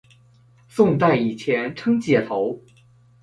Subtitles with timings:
[0.67, 2.59] 宋代以前称解头。